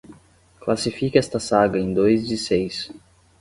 Classifique 0.59 1.15
esta 1.19 1.39
saga 1.39 1.77
em 1.77 1.93
dois 1.93 2.27
de 2.27 2.35
seis. 2.35 2.91